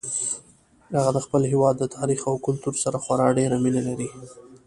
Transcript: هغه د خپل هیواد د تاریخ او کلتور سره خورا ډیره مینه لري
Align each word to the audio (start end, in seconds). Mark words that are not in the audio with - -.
هغه 0.95 1.11
د 1.13 1.19
خپل 1.25 1.41
هیواد 1.51 1.75
د 1.79 1.83
تاریخ 1.97 2.21
او 2.29 2.35
کلتور 2.45 2.75
سره 2.83 2.97
خورا 3.03 3.27
ډیره 3.37 3.55
مینه 3.63 3.81
لري 3.87 4.09